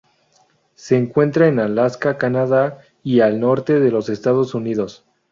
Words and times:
Se 0.73 0.97
encuentra 0.97 1.47
en 1.47 1.59
Alaska, 1.59 2.17
Canadá 2.17 2.79
y 3.03 3.19
al 3.19 3.39
norte 3.39 3.79
de 3.79 3.91
los 3.91 4.09
Estados 4.09 4.55
Unidos. 4.55 5.05